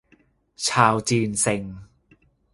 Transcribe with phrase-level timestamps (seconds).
[0.67, 1.63] ชาวจีนเซ็ง!